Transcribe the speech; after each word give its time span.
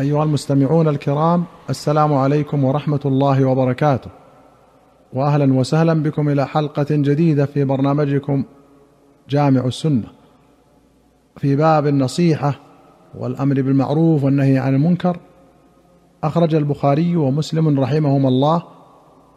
أيها 0.00 0.24
المستمعون 0.24 0.88
الكرام 0.88 1.44
السلام 1.70 2.14
عليكم 2.14 2.64
ورحمة 2.64 3.00
الله 3.04 3.44
وبركاته. 3.44 4.10
واهلا 5.12 5.54
وسهلا 5.54 6.02
بكم 6.02 6.28
إلى 6.28 6.46
حلقة 6.46 6.86
جديدة 6.90 7.46
في 7.46 7.64
برنامجكم 7.64 8.44
جامع 9.28 9.64
السنة. 9.64 10.04
في 11.36 11.56
باب 11.56 11.86
النصيحة 11.86 12.54
والأمر 13.18 13.54
بالمعروف 13.54 14.24
والنهي 14.24 14.58
عن 14.58 14.74
المنكر 14.74 15.16
أخرج 16.24 16.54
البخاري 16.54 17.16
ومسلم 17.16 17.80
رحمهما 17.80 18.28
الله 18.28 18.62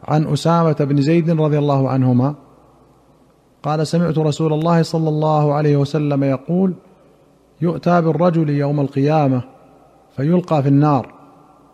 عن 0.04 0.26
أسامة 0.26 0.76
بن 0.80 1.00
زيد 1.00 1.30
رضي 1.30 1.58
الله 1.58 1.88
عنهما. 1.88 2.34
قال 3.62 3.86
سمعت 3.86 4.18
رسول 4.18 4.52
الله 4.52 4.82
صلى 4.82 5.08
الله 5.08 5.54
عليه 5.54 5.76
وسلم 5.76 6.24
يقول 6.24 6.74
يؤتى 7.60 8.00
بالرجل 8.00 8.50
يوم 8.50 8.80
القيامة 8.80 9.55
فيلقى 10.16 10.62
في 10.62 10.68
النار 10.68 11.14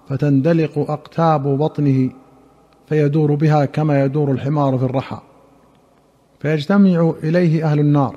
فتندلق 0.08 0.78
أقتاب 0.90 1.42
بطنه 1.58 2.10
فيدور 2.86 3.34
بها 3.34 3.64
كما 3.64 4.04
يدور 4.04 4.30
الحمار 4.30 4.78
في 4.78 4.84
الرحى. 4.84 5.18
فيجتمع 6.40 7.12
إليه 7.22 7.64
أهل 7.64 7.80
النار 7.80 8.16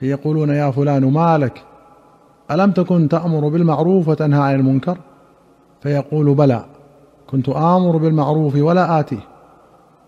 فيقولون 0.00 0.48
يا 0.48 0.70
فلان 0.70 1.12
ما 1.12 1.38
لك؟ 1.38 1.62
ألم 2.50 2.70
تكن 2.70 3.08
تأمر 3.08 3.48
بالمعروف 3.48 4.08
وتنهى 4.08 4.40
عن 4.40 4.54
المنكر؟ 4.54 4.98
فيقول 5.80 6.34
بلى 6.34 6.64
كنت 7.26 7.48
آمر 7.48 7.96
بالمعروف 7.96 8.56
ولا 8.56 9.00
آتيه 9.00 9.24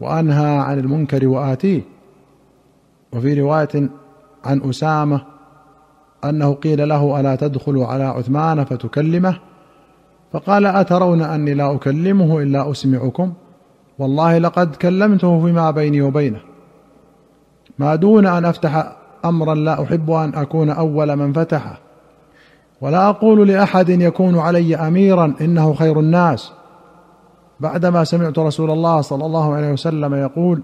وأنهى 0.00 0.58
عن 0.58 0.78
المنكر 0.78 1.28
وآتيه. 1.28 1.82
وفي 3.12 3.40
رواية 3.40 3.90
عن 4.44 4.62
أسامة 4.62 5.29
أنه 6.24 6.52
قيل 6.52 6.88
له 6.88 7.20
ألا 7.20 7.36
تدخل 7.36 7.78
على 7.78 8.04
عثمان 8.04 8.64
فتكلمه؟ 8.64 9.36
فقال 10.32 10.66
أترون 10.66 11.22
أني 11.22 11.54
لا 11.54 11.74
أكلمه 11.74 12.38
إلا 12.38 12.70
أسمعكم؟ 12.70 13.32
والله 13.98 14.38
لقد 14.38 14.76
كلمته 14.76 15.40
فيما 15.46 15.70
بيني 15.70 16.02
وبينه. 16.02 16.40
ما 17.78 17.94
دون 17.94 18.26
أن 18.26 18.44
أفتح 18.44 18.96
أمرا 19.24 19.54
لا 19.54 19.82
أحب 19.82 20.10
أن 20.10 20.34
أكون 20.34 20.70
أول 20.70 21.16
من 21.16 21.32
فتحه 21.32 21.78
ولا 22.80 23.08
أقول 23.08 23.48
لأحد 23.48 23.88
يكون 23.88 24.38
علي 24.38 24.76
أميرا 24.76 25.34
إنه 25.40 25.74
خير 25.74 26.00
الناس. 26.00 26.52
بعدما 27.60 28.04
سمعت 28.04 28.38
رسول 28.38 28.70
الله 28.70 29.00
صلى 29.00 29.26
الله 29.26 29.54
عليه 29.54 29.72
وسلم 29.72 30.14
يقول 30.14 30.62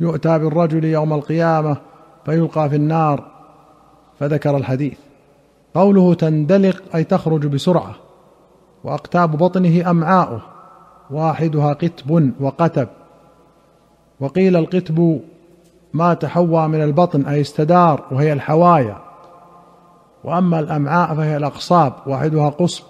يؤتى 0.00 0.38
بالرجل 0.38 0.84
يوم 0.84 1.12
القيامة 1.12 1.76
فيلقى 2.24 2.70
في 2.70 2.76
النار. 2.76 3.37
فذكر 4.20 4.56
الحديث. 4.56 4.98
قوله 5.74 6.14
تندلق 6.14 6.82
أي 6.94 7.04
تخرج 7.04 7.46
بسرعة 7.46 7.94
وأقتاب 8.84 9.36
بطنه 9.36 9.90
امعاؤه 9.90 10.40
واحدها 11.10 11.72
قتب 11.72 12.32
وقتب. 12.40 12.88
وقيل 14.20 14.56
القتب 14.56 15.20
ما 15.94 16.14
تحوى 16.14 16.68
من 16.68 16.82
البطن 16.82 17.26
أي 17.26 17.40
استدار 17.40 18.04
وهي 18.10 18.32
الحوايا 18.32 18.96
وأما 20.24 20.58
الأمعاء 20.58 21.14
فهي 21.14 21.36
الأقصاب 21.36 21.92
واحدها 22.06 22.48
قصب. 22.48 22.84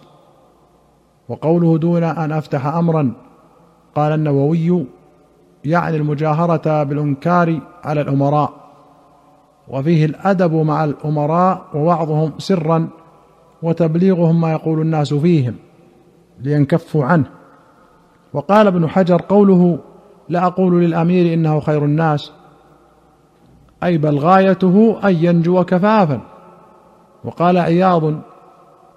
وقوله 1.29 1.79
دون 1.79 2.05
أن 2.05 2.33
أفتح 2.33 2.67
امرا 2.67 3.13
قال 3.95 4.13
النووي 4.13 4.87
يعني 5.65 5.97
المجاهرة 5.97 6.83
بالإنكار 6.83 7.61
على 7.85 8.01
الأمراء. 8.01 8.58
وفيه 9.71 10.05
الأدب 10.05 10.53
مع 10.53 10.85
الأمراء 10.85 11.65
ووعظهم 11.75 12.33
سرا 12.39 12.89
وتبليغهم 13.63 14.41
ما 14.41 14.53
يقول 14.53 14.81
الناس 14.81 15.15
فيهم 15.15 15.55
لينكفوا 16.41 17.05
عنه. 17.05 17.27
وقال 18.33 18.67
ابن 18.67 18.89
حجر 18.89 19.23
قوله 19.29 19.79
لا 20.29 20.47
أقول 20.47 20.83
للأمير 20.85 21.35
إنه 21.35 21.61
خير 21.61 21.85
الناس. 21.85 22.33
أي 23.83 23.99
بل 23.99 24.19
غايته 24.19 24.99
أن 25.05 25.15
ينجو 25.15 25.65
كفافا. 25.65 26.21
وقال 27.25 27.59
عياض 27.59 28.15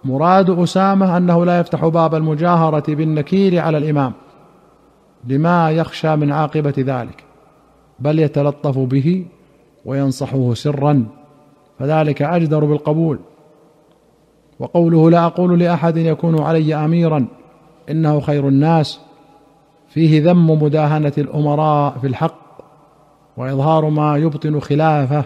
مراد 0.04 0.50
أسامة 0.50 1.18
أنه 1.18 1.46
لا 1.46 1.60
يفتح 1.60 1.88
باب 1.88 2.16
المجاهرة 2.16 2.96
بالنكير 2.96 3.60
على 3.60 3.78
الإمام 3.78 4.14
لما 5.28 5.72
يخشى 5.72 6.16
من 6.16 6.32
عاقبة 6.32 6.74
ذلك 6.78 7.24
بل 8.00 8.20
يتلطف 8.20 8.78
به 8.78 9.26
وينصحه 9.86 10.54
سرا 10.54 11.06
فذلك 11.80 12.22
أجدر 12.22 12.66
بالقبول. 12.66 13.20
وقوله 14.60 15.10
لا 15.10 15.26
أقول 15.26 15.60
لأحد 15.60 15.98
يكون 15.98 16.42
علي 16.42 16.76
اميرا 16.76 17.28
إنه 17.90 18.20
خير 18.20 18.48
الناس 18.48 19.00
فيه 19.90 20.32
ذم 20.32 20.64
مداهنة 20.64 21.14
الأمراء 21.18 21.98
في 21.98 22.08
الحق 22.08 22.42
وإظهار 23.38 23.90
ما 23.90 24.18
يبطن 24.18 24.60
خلافه 24.60 25.26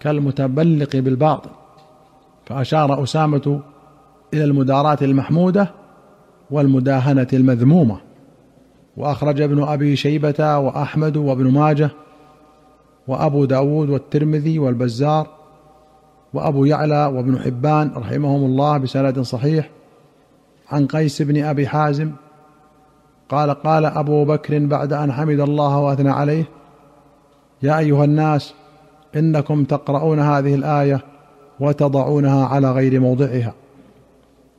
كالمتبلق 0.00 0.96
بالباطل. 0.96 1.50
فأشار 2.46 3.02
أسامة 3.02 3.60
إلى 4.34 4.44
المداراه 4.44 4.98
المحمودة 5.02 5.70
والمداهنة 6.50 7.28
المذمومة. 7.32 7.96
وأخرج 8.96 9.40
ابن 9.40 9.62
أبي 9.62 9.96
شيبة 9.96 10.58
وأحمد 10.58 11.16
وابن 11.16 11.50
ماجه 11.50 11.90
وأبو 13.08 13.44
داود 13.44 13.90
والترمذي 13.90 14.58
والبزار 14.58 15.26
وأبو 16.34 16.64
يعلى 16.64 17.06
وابن 17.06 17.38
حبان 17.38 17.90
رحمهم 17.96 18.44
الله 18.44 18.78
بسند 18.78 19.20
صحيح 19.20 19.70
عن 20.70 20.86
قيس 20.86 21.22
بن 21.22 21.44
أبي 21.44 21.68
حازم 21.68 22.10
قال 23.28 23.50
قال 23.50 23.84
أبو 23.84 24.24
بكر 24.24 24.66
بعد 24.66 24.92
أن 24.92 25.12
حمد 25.12 25.40
الله 25.40 25.78
وأثنى 25.78 26.10
عليه 26.10 26.44
يا 27.62 27.78
أيها 27.78 28.04
الناس 28.04 28.54
إنكم 29.16 29.64
تقرؤون 29.64 30.20
هذه 30.20 30.54
الآية 30.54 31.00
وتضعونها 31.60 32.46
على 32.46 32.72
غير 32.72 33.00
موضعها 33.00 33.54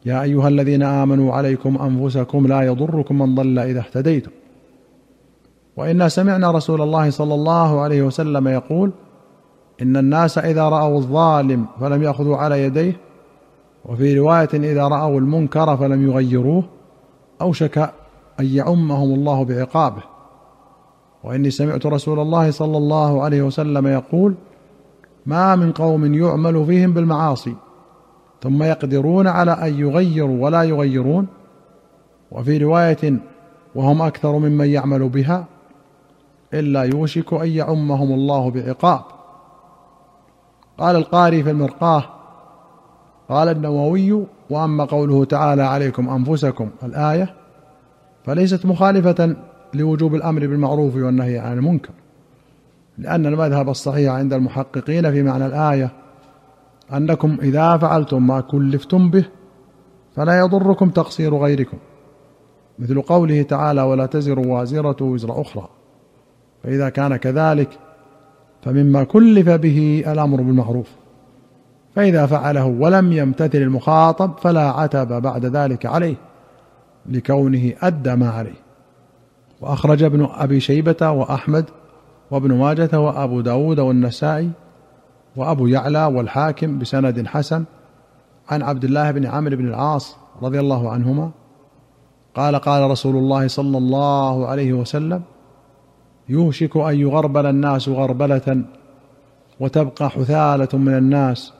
يا 0.05 0.21
أيها 0.21 0.47
الذين 0.47 0.83
آمنوا 0.83 1.33
عليكم 1.33 1.77
أنفسكم 1.77 2.47
لا 2.47 2.61
يضركم 2.61 3.17
من 3.17 3.35
ضل 3.35 3.59
إذا 3.59 3.79
اهتديتم 3.79 4.31
وإنا 5.77 6.09
سمعنا 6.09 6.51
رسول 6.51 6.81
الله 6.81 7.09
صلى 7.09 7.33
الله 7.33 7.81
عليه 7.81 8.01
وسلم 8.01 8.47
يقول 8.47 8.91
إن 9.81 9.97
الناس 9.97 10.37
إذا 10.37 10.69
رأوا 10.69 10.97
الظالم 10.97 11.65
فلم 11.79 12.03
يأخذوا 12.03 12.37
على 12.37 12.63
يديه 12.63 12.97
وفي 13.85 14.19
رواية 14.19 14.49
إذا 14.53 14.87
رأوا 14.87 15.19
المنكر 15.19 15.77
فلم 15.77 16.09
يغيروه 16.09 16.63
أوشك 17.41 17.77
أن 18.39 18.45
يعمهم 18.45 19.13
الله 19.13 19.43
بعقابه. 19.45 20.03
وإني 21.23 21.51
سمعت 21.51 21.85
رسول 21.85 22.19
الله 22.19 22.51
صلى 22.51 22.77
الله 22.77 23.23
عليه 23.23 23.41
وسلم 23.41 23.87
يقول 23.87 24.35
ما 25.25 25.55
من 25.55 25.71
قوم 25.71 26.13
يعمل 26.13 26.65
فيهم 26.65 26.93
بالمعاصي 26.93 27.55
ثم 28.43 28.63
يقدرون 28.63 29.27
على 29.27 29.51
أن 29.51 29.79
يغيروا 29.79 30.43
ولا 30.43 30.63
يغيرون 30.63 31.27
وفي 32.31 32.57
رواية 32.57 33.13
وهم 33.75 34.01
أكثر 34.01 34.37
ممن 34.37 34.65
يعمل 34.65 35.09
بها 35.09 35.45
إلا 36.59 36.83
يوشك 36.83 37.33
أن 37.33 37.47
يعمهم 37.47 38.11
الله 38.11 38.51
بعقاب. 38.51 39.01
قال 40.77 40.95
القاري 40.95 41.43
في 41.43 41.49
المرقاه 41.49 42.03
قال 43.29 43.49
النووي 43.49 44.25
وأما 44.49 44.85
قوله 44.85 45.25
تعالى 45.25 45.63
عليكم 45.63 46.09
أنفسكم 46.09 46.69
الآية 46.83 47.33
فليست 48.25 48.65
مخالفة 48.65 49.35
لوجوب 49.73 50.15
الأمر 50.15 50.39
بالمعروف 50.47 50.95
والنهي 50.95 51.37
عن 51.39 51.57
المنكر 51.57 51.91
لأن 52.97 53.25
المذهب 53.25 53.69
الصحيح 53.69 54.13
عند 54.13 54.33
المحققين 54.33 55.11
في 55.11 55.23
معنى 55.23 55.45
الآية 55.45 55.91
أنكم 56.93 57.37
إذا 57.41 57.77
فعلتم 57.77 58.27
ما 58.27 58.41
كلفتم 58.41 59.09
به 59.09 59.25
فلا 60.15 60.39
يضركم 60.39 60.89
تقصير 60.89 61.35
غيركم 61.35 61.77
مثل 62.79 63.01
قوله 63.01 63.41
تعالى 63.41 63.81
ولا 63.81 64.05
تزر 64.05 64.39
وازرة 64.39 65.03
وزر 65.03 65.41
أخرى 65.41 65.69
فإذا 66.65 66.89
كان 66.89 67.15
كذلك 67.15 67.69
فمما 68.61 69.03
كلف 69.03 69.49
به 69.49 70.03
الأمر 70.07 70.37
بالمعروف. 70.37 70.89
فإذا 71.95 72.25
فعله 72.25 72.65
ولم 72.65 73.13
يمتثل 73.13 73.57
المخاطب 73.57 74.37
فلا 74.37 74.69
عتب 74.69 75.21
بعد 75.21 75.45
ذلك 75.45 75.85
عليه 75.85 76.15
لكونه 77.05 77.73
أدى 77.81 78.15
ما 78.15 78.29
عليه. 78.29 78.65
وأخرج 79.61 80.03
ابن 80.03 80.27
أبي 80.31 80.59
شيبة 80.59 81.11
وأحمد 81.11 81.65
وابن 82.31 82.53
ماجة 82.53 82.99
وأبو 82.99 83.41
داود 83.41 83.79
والنسائي 83.79 84.51
وأبو 85.35 85.67
يعلى 85.67 86.05
والحاكم 86.05 86.79
بسند 86.79 87.27
حسن 87.27 87.63
عن 88.49 88.61
عبد 88.61 88.83
الله 88.83 89.11
بن 89.11 89.25
عمرو 89.25 89.57
بن 89.57 89.67
العاص 89.67 90.17
رضي 90.41 90.59
الله 90.59 90.91
عنهما 90.91 91.31
قال 92.35 92.55
قال 92.55 92.91
رسول 92.91 93.15
الله 93.15 93.47
صلى 93.47 93.77
الله 93.77 94.47
عليه 94.47 94.73
وسلم 94.73 95.21
يوشك 96.29 96.77
أن 96.77 96.99
يغربل 96.99 97.45
الناس 97.45 97.89
غربلة 97.89 98.63
وتبقى 99.59 100.09
حثالة 100.09 100.67
من 100.73 100.97
الناس 100.97 101.53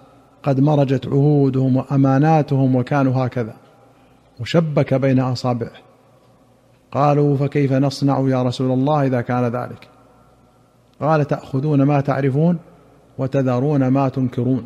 قد 0.44 0.60
مرجت 0.60 1.08
عهودهم 1.08 1.78
وأماناتهم 1.78 2.76
وكانوا 2.76 3.26
هكذا 3.26 3.54
وشبك 4.40 4.94
بين 4.94 5.20
أصابعه. 5.20 5.72
قالوا 6.92 7.38
فكيف 7.38 7.74
نصنع 7.74 8.20
يا 8.20 8.44
رسول 8.44 8.72
الله 8.72 9.06
إذا 9.06 9.22
كان 9.22 9.44
ذلك؟ 9.44 9.88
قال 11.02 11.26
تأخذون 11.26 11.84
ما 11.84 12.02
تعرفون 12.02 12.58
وتذرون 13.18 13.88
ما 13.88 14.10
تنكرون 14.10 14.66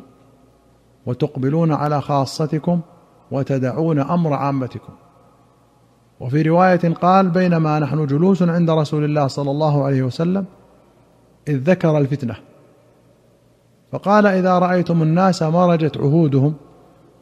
وتقبلون 1.06 1.72
على 1.72 2.02
خاصتكم 2.02 2.82
وتدعون 3.32 4.00
أمر 4.00 4.34
عامتكم. 4.34 4.94
وفي 6.20 6.42
رواية 6.42 6.94
قال 6.94 7.30
بينما 7.30 7.80
نحن 7.80 8.06
جلوس 8.06 8.44
عند 8.44 8.70
رسول 8.70 9.04
الله 9.06 9.28
صلى 9.28 9.52
الله 9.52 9.86
عليه 9.86 10.04
وسلم 10.04 10.46
إذ 11.48 11.58
ذكر 11.58 11.98
الفتنة. 11.98 12.36
فقال 13.92 14.26
إذا 14.28 14.60
رأيتم 14.60 15.02
الناس 15.04 15.44
مرجت 15.44 15.98
عهودهم 15.98 16.54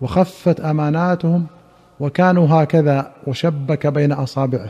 وخفت 0.02 0.60
أماناتهم 0.60 1.46
وكانوا 2.00 2.48
هكذا 2.50 3.12
وشبك 3.28 3.88
بين 3.88 4.12
أصابعه 4.12 4.70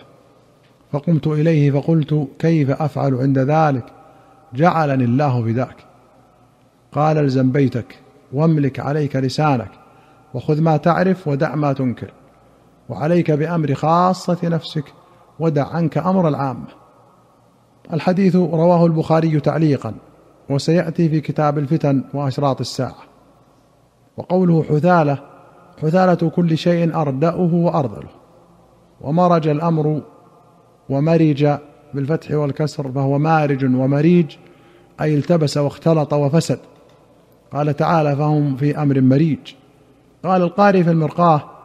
فقمت 0.91 1.27
إليه 1.27 1.71
فقلت 1.71 2.27
كيف 2.39 2.69
أفعل 2.69 3.15
عند 3.15 3.39
ذلك؟ 3.39 3.83
جعلني 4.53 5.03
الله 5.03 5.41
بذاك. 5.41 5.75
قال 6.91 7.17
الزم 7.17 7.51
بيتك 7.51 7.99
واملك 8.33 8.79
عليك 8.79 9.15
لسانك 9.15 9.71
وخذ 10.33 10.61
ما 10.61 10.77
تعرف 10.77 11.27
ودع 11.27 11.55
ما 11.55 11.73
تنكر. 11.73 12.11
وعليك 12.89 13.31
بأمر 13.31 13.73
خاصة 13.73 14.37
نفسك 14.43 14.93
ودع 15.39 15.67
عنك 15.67 15.97
أمر 15.97 16.27
العامه 16.27 16.67
الحديث 17.93 18.35
رواه 18.35 18.85
البخاري 18.85 19.39
تعليقا 19.39 19.93
وسيأتي 20.49 21.09
في 21.09 21.21
كتاب 21.21 21.57
الفتن 21.57 22.03
وأشراط 22.13 22.59
الساعة. 22.59 23.03
وقوله 24.17 24.63
حثالة 24.63 25.17
حثالة 25.81 26.29
كل 26.29 26.57
شيء 26.57 26.95
أردأه 26.95 27.53
وأرذله. 27.53 28.09
ومرج 29.01 29.47
الأمر 29.47 30.01
ومرج 30.89 31.57
بالفتح 31.93 32.31
والكسر 32.31 32.91
فهو 32.91 33.17
مارج 33.17 33.65
ومريج 33.65 34.35
أي 35.01 35.15
التبس 35.15 35.57
واختلط 35.57 36.13
وفسد. 36.13 36.59
قال 37.53 37.75
تعالى 37.75 38.15
فهم 38.15 38.55
في 38.55 38.81
أمر 38.81 39.01
مريج. 39.01 39.53
قال 40.23 40.41
القاري 40.41 40.83
في 40.83 40.91
المرقاه 40.91 41.56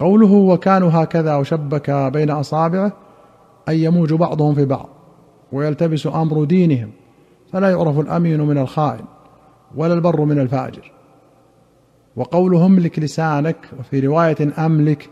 قوله 0.00 0.32
وكانوا 0.32 0.90
هكذا 0.92 1.36
وشبك 1.36 1.90
بين 1.90 2.30
أصابعه 2.30 2.92
أي 3.68 3.82
يموج 3.84 4.12
بعضهم 4.12 4.54
في 4.54 4.64
بعض 4.64 4.88
ويلتبس 5.52 6.06
أمر 6.06 6.44
دينهم 6.44 6.90
فلا 7.52 7.70
يعرف 7.70 7.98
الأمين 7.98 8.40
من 8.40 8.58
الخائن 8.58 9.04
ولا 9.76 9.94
البر 9.94 10.20
من 10.20 10.38
الفاجر. 10.38 10.92
وقوله 12.16 12.66
املك 12.66 12.98
لسانك 12.98 13.56
وفي 13.78 14.00
رواية 14.00 14.36
أملك 14.58 15.08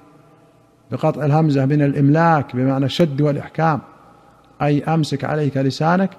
بقطع 0.91 1.25
الهمزة 1.25 1.67
من 1.67 1.83
الإملاك 1.83 2.57
بمعنى 2.57 2.85
الشد 2.85 3.21
والإحكام 3.21 3.81
أي 4.63 4.85
أمسك 4.85 5.25
عليك 5.25 5.57
لسانك 5.57 6.11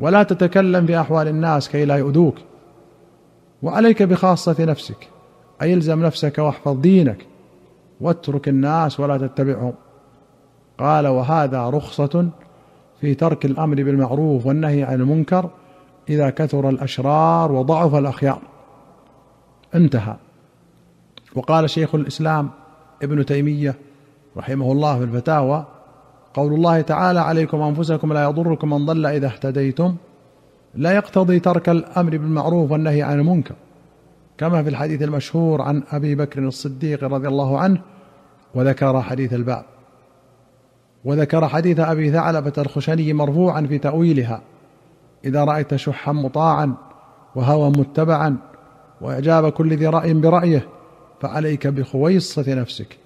ولا 0.00 0.22
تتكلم 0.22 0.86
في 0.86 1.00
أحوال 1.00 1.28
الناس 1.28 1.68
كي 1.68 1.84
لا 1.84 1.96
يؤذوك. 1.96 2.34
وعليك 3.62 4.02
بخاصة 4.02 4.64
نفسك 4.64 5.08
أي 5.62 5.74
الزم 5.74 6.02
نفسك 6.04 6.38
واحفظ 6.38 6.80
دينك. 6.80 7.26
واترك 8.00 8.48
الناس 8.48 9.00
ولا 9.00 9.18
تتبعهم. 9.18 9.72
قال 10.78 11.06
وهذا 11.06 11.70
رخصة 11.70 12.28
في 13.00 13.14
ترك 13.14 13.44
الأمر 13.44 13.74
بالمعروف 13.74 14.46
والنهي 14.46 14.82
عن 14.82 15.00
المنكر 15.00 15.50
إذا 16.08 16.30
كثر 16.30 16.68
الأشرار 16.68 17.52
وضعف 17.52 17.94
الأخيار. 17.94 18.40
انتهى. 19.74 20.16
وقال 21.34 21.70
شيخ 21.70 21.94
الإسلام 21.94 22.50
ابن 23.02 23.26
تيمية 23.26 23.74
رحمه 24.36 24.72
الله 24.72 24.98
في 24.98 25.04
الفتاوى 25.04 25.66
قول 26.34 26.54
الله 26.54 26.80
تعالى 26.80 27.20
عليكم 27.20 27.60
أنفسكم 27.60 28.12
لا 28.12 28.22
يضركم 28.22 28.70
من 28.70 28.86
ضل 28.86 29.06
إذا 29.06 29.26
اهتديتم 29.26 29.96
لا 30.74 30.92
يقتضي 30.92 31.40
ترك 31.40 31.68
الأمر 31.68 32.10
بالمعروف 32.10 32.70
والنهي 32.70 33.02
عن 33.02 33.20
المنكر. 33.20 33.54
كما 34.38 34.62
في 34.62 34.68
الحديث 34.68 35.02
المشهور 35.02 35.62
عن 35.62 35.82
أبي 35.90 36.14
بكر 36.14 36.40
الصديق 36.40 37.04
رضي 37.04 37.28
الله 37.28 37.58
عنه 37.58 37.80
وذكر 38.54 39.02
حديث 39.02 39.34
الباب. 39.34 39.64
وذكر 41.04 41.48
حديث 41.48 41.80
أبي 41.80 42.12
ثعلبة 42.12 42.52
الخشني 42.58 43.12
مرفوعا 43.12 43.62
في 43.62 43.78
تأويلها. 43.78 44.42
إذا 45.24 45.44
رأيت 45.44 45.76
شحا 45.76 46.12
مطاعا 46.12 46.74
وهوى 47.34 47.68
متبعا 47.70 48.36
واعجاب 49.00 49.48
كل 49.48 49.76
ذي 49.76 49.86
رأي 49.86 50.14
برأيه 50.14 50.68
فعليك 51.20 51.66
بخويصة 51.66 52.54
نفسك. 52.54 52.96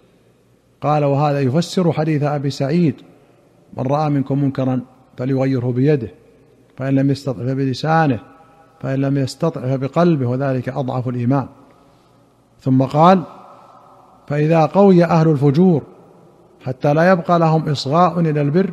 قال 0.81 1.05
وهذا 1.05 1.41
يفسر 1.41 1.93
حديث 1.93 2.23
أبي 2.23 2.51
سعيد 2.51 2.95
من 3.77 3.87
رأى 3.87 4.11
منكم 4.11 4.43
منكرا 4.43 4.81
فليغيره 5.17 5.73
بيده 5.73 6.09
فإن 6.77 6.95
لم 6.95 7.11
يستطع 7.11 7.39
فبلسانه 7.39 8.32
فإن 8.83 8.99
لم 8.99 9.19
يستطع 9.19 9.61
فبقلبه 9.61 10.27
وذلك 10.27 10.69
أضعف 10.69 11.09
الإيمان. 11.09 11.47
ثم 12.61 12.83
قال 12.83 13.23
فإذا 14.27 14.67
قوي 14.67 15.05
أهل 15.05 15.29
الفجور 15.29 15.83
حتى 16.65 16.95
لا 16.95 17.11
يبقى 17.11 17.39
لهم 17.39 17.69
إصغاء 17.69 18.21
إلى 18.21 18.41
البر 18.41 18.71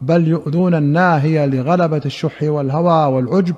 بل 0.00 0.28
يؤذون 0.28 0.74
الناهيه 0.74 1.46
لغلبة 1.46 2.02
الشح 2.06 2.42
والهوى 2.42 3.14
والعجب 3.14 3.54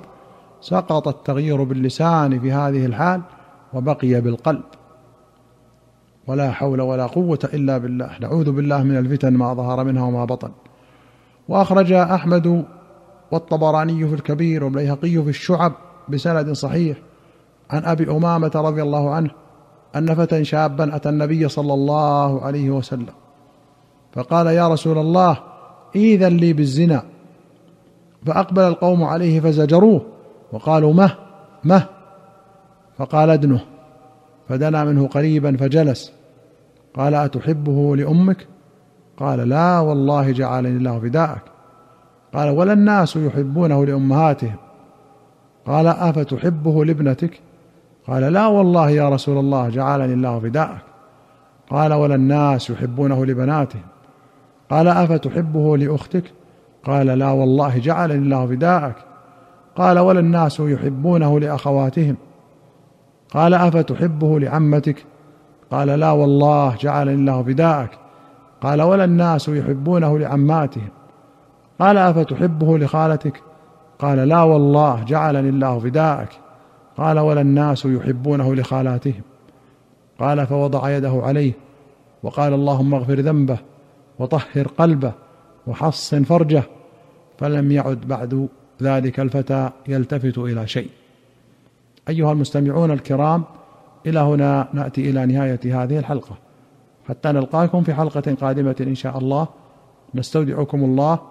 سقط 0.61 1.07
التغيير 1.07 1.63
باللسان 1.63 2.39
في 2.39 2.51
هذه 2.51 2.85
الحال 2.85 3.21
وبقي 3.73 4.21
بالقلب. 4.21 4.63
ولا 6.27 6.51
حول 6.51 6.81
ولا 6.81 7.05
قوة 7.05 7.39
إلا 7.53 7.77
بالله. 7.77 8.09
نعوذ 8.21 8.51
بالله 8.51 8.83
من 8.83 8.97
الفتن 8.97 9.33
ما 9.33 9.53
ظهر 9.53 9.83
منها 9.83 10.03
وما 10.03 10.25
بطن. 10.25 10.51
وأخرج 11.49 11.91
أحمد 11.91 12.65
والطبراني 13.31 14.07
في 14.07 14.13
الكبير 14.13 14.63
والبيهقي 14.63 15.23
في 15.23 15.29
الشعب 15.29 15.73
بسند 16.09 16.51
صحيح 16.51 16.97
عن 17.69 17.85
أبي 17.85 18.11
أمامة 18.11 18.51
رضي 18.55 18.81
الله 18.81 19.09
عنه 19.09 19.31
أن 19.95 20.15
فتى 20.15 20.43
شابا 20.43 20.95
أتى 20.95 21.09
النبي 21.09 21.49
صلى 21.49 21.73
الله 21.73 22.41
عليه 22.41 22.69
وسلم 22.69 23.13
فقال 24.13 24.47
يا 24.47 24.67
رسول 24.67 24.97
الله 24.97 25.37
اذن 25.95 26.37
لي 26.37 26.53
بالزنا 26.53 27.03
فأقبل 28.25 28.61
القوم 28.61 29.03
عليه 29.03 29.39
فزجروه 29.39 30.05
وقالوا 30.51 30.93
مه 30.93 31.15
مه. 31.63 31.85
فقال 32.97 33.29
ادنه 33.29 33.61
فدنا 34.49 34.83
منه 34.83 35.07
قريبا 35.07 35.57
فجلس 35.57 36.13
قال 36.95 37.15
أتحبه 37.15 37.95
لأمك؟ 37.95 38.47
قال 39.17 39.49
لا 39.49 39.79
والله 39.79 40.31
جعلني 40.31 40.77
الله 40.77 40.99
فداءك 40.99 41.50
قال 42.33 42.49
ولا 42.49 42.73
الناس 42.73 43.15
يحبونه 43.15 43.85
لأمهاتهم. 43.85 44.55
قال 45.65 45.87
أفتحبه 45.87 46.85
لابنتك؟ 46.85 47.39
قال 48.07 48.33
لا 48.33 48.47
والله 48.47 48.89
يا 48.89 49.09
رسول 49.09 49.37
الله 49.37 49.69
جعلني 49.69 50.13
الله 50.13 50.39
فداءك. 50.39 50.81
قال 51.69 51.93
ولا 51.93 52.15
الناس 52.15 52.69
يحبونه 52.69 53.25
لبناتهم؟ 53.25 53.81
قال 54.69 54.87
أفتحبه 54.87 55.77
لأختك؟ 55.77 56.23
قال 56.83 57.07
لا 57.07 57.31
والله 57.31 57.77
جعلني 57.77 58.23
الله 58.23 58.47
فداءك. 58.47 58.95
قال 59.75 59.99
ولا 59.99 60.19
الناس 60.19 60.59
يحبونه 60.59 61.39
لأخواتهم؟ 61.39 62.17
قال 63.33 63.53
أفتحبه 63.53 64.39
لعمتك؟ 64.39 65.05
قال 65.71 65.87
لا 65.87 66.11
والله 66.11 66.75
جعلني 66.75 67.13
الله 67.13 67.43
فداءك. 67.43 67.91
قال 68.61 68.81
ولا 68.81 69.03
الناس 69.03 69.49
يحبونه 69.49 70.19
لعماتهم؟ 70.19 70.89
قال 71.81 71.97
أفتحبه 71.97 72.77
لخالتك؟ 72.77 73.41
قال 73.99 74.17
لا 74.17 74.43
والله 74.43 75.03
جعلني 75.03 75.49
الله 75.49 75.79
فداءك. 75.79 76.29
قال 76.97 77.19
ولا 77.19 77.41
الناس 77.41 77.85
يحبونه 77.85 78.55
لخالاتهم. 78.55 79.21
قال 80.19 80.47
فوضع 80.47 80.89
يده 80.89 81.21
عليه 81.23 81.53
وقال 82.23 82.53
اللهم 82.53 82.93
اغفر 82.93 83.19
ذنبه 83.19 83.57
وطهر 84.19 84.67
قلبه 84.77 85.11
وحصن 85.67 86.23
فرجه 86.23 86.63
فلم 87.37 87.71
يعد 87.71 87.99
بعد 88.07 88.47
ذلك 88.81 89.19
الفتى 89.19 89.69
يلتفت 89.87 90.37
إلى 90.37 90.67
شيء. 90.67 90.89
أيها 92.09 92.31
المستمعون 92.31 92.91
الكرام 92.91 93.43
إلى 94.05 94.19
هنا 94.19 94.67
نأتي 94.73 95.09
إلى 95.09 95.25
نهاية 95.25 95.83
هذه 95.83 95.99
الحلقة. 95.99 96.35
حتى 97.09 97.31
نلقاكم 97.31 97.83
في 97.83 97.93
حلقة 97.93 98.35
قادمة 98.41 98.75
إن 98.81 98.95
شاء 98.95 99.17
الله. 99.17 99.47
نستودعكم 100.15 100.83
الله 100.83 101.30